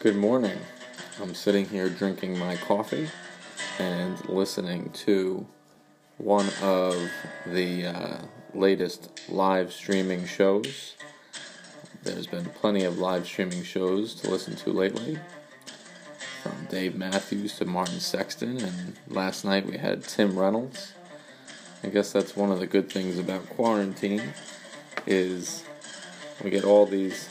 [0.00, 0.56] Good morning.
[1.20, 3.08] I'm sitting here drinking my coffee
[3.80, 5.44] and listening to
[6.18, 7.10] one of
[7.44, 8.18] the uh,
[8.54, 10.94] latest live streaming shows.
[12.04, 15.18] There's been plenty of live streaming shows to listen to lately,
[16.44, 20.92] from Dave Matthews to Martin Sexton, and last night we had Tim Reynolds.
[21.82, 24.32] I guess that's one of the good things about quarantine
[25.08, 25.64] is
[26.44, 27.28] we get all these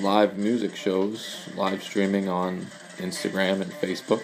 [0.00, 2.66] live music shows, live streaming on
[2.98, 4.22] Instagram and Facebook.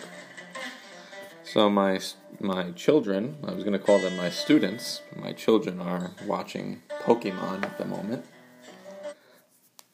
[1.45, 2.01] So my
[2.41, 5.03] my children, I was going to call them my students.
[5.17, 8.25] My children are watching Pokemon at the moment.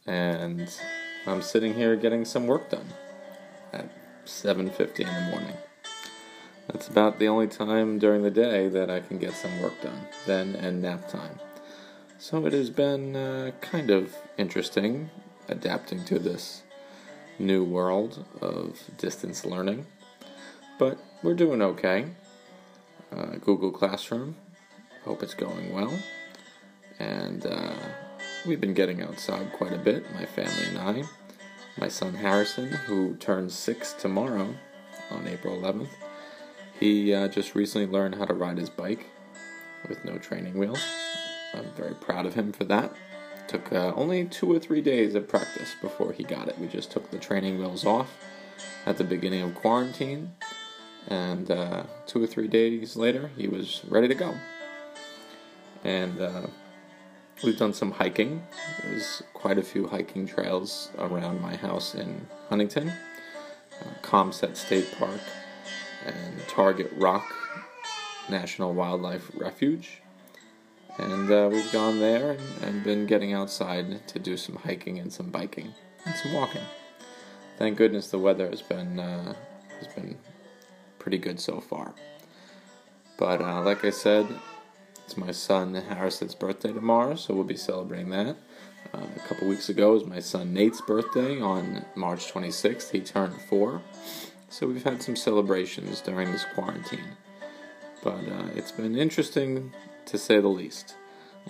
[0.07, 0.69] And
[1.27, 2.89] I'm sitting here getting some work done
[3.73, 3.91] at
[4.27, 5.57] 7:50 in the morning.
[6.69, 10.07] That's about the only time during the day that I can get some work done.
[10.27, 11.39] Then and nap time.
[12.19, 15.11] So it has been uh, kind of interesting
[15.49, 16.63] adapting to this
[17.39, 19.87] new world of distance learning.
[20.79, 22.07] But we're doing okay.
[23.13, 24.37] Uh, Google Classroom,
[25.05, 25.97] hope it's going well.
[26.99, 27.75] And uh,
[28.47, 31.05] we've been getting outside quite a bit, my family and I.
[31.79, 34.55] My son Harrison, who turns six tomorrow
[35.11, 35.89] on April 11th,
[36.79, 39.07] he uh, just recently learned how to ride his bike
[39.89, 40.83] with no training wheels.
[41.53, 42.93] I'm very proud of him for that.
[43.55, 46.59] Took uh, only two or three days of practice before he got it.
[46.59, 48.13] We just took the training wheels off
[48.85, 50.33] at the beginning of quarantine,
[51.07, 54.35] and uh, two or three days later, he was ready to go.
[55.85, 56.49] And uh,
[57.45, 58.45] we've done some hiking.
[58.83, 65.21] There's quite a few hiking trails around my house in Huntington, uh, Caumsett State Park,
[66.05, 67.33] and Target Rock
[68.29, 70.01] National Wildlife Refuge.
[70.99, 75.31] And uh, we've gone there and, been getting outside to do some hiking and some
[75.31, 75.75] biking
[76.05, 76.63] and some walking.
[77.59, 79.35] Thank goodness the weather has been uh,
[79.79, 80.19] has been
[80.99, 81.95] pretty good so far.
[83.19, 84.27] But uh, like I said,
[85.05, 88.37] it's my son Harrison's birthday tomorrow, so we'll be celebrating that.
[88.93, 92.91] Uh, a couple weeks ago was my son Nate's birthday on March 26th.
[92.91, 93.83] He turned four,
[94.49, 97.17] so we've had some celebrations during this quarantine.
[98.03, 99.73] But uh, it's been interesting
[100.07, 100.97] to say the least.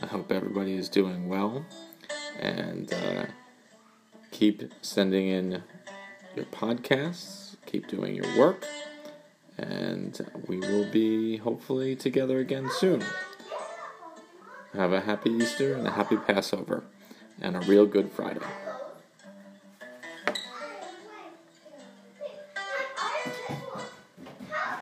[0.02, 1.64] I hope everybody is doing well
[2.38, 3.26] and uh,
[4.30, 5.62] keep sending in
[6.34, 8.66] your podcasts, keep doing your work,
[9.56, 13.04] and we will be hopefully together again soon.
[14.72, 16.82] Have a happy Easter and a happy Passover
[17.40, 18.40] and a real Good Friday.